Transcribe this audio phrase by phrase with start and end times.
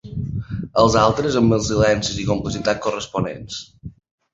[0.83, 3.67] Els altres, amb els silencis i complicitats corresponents.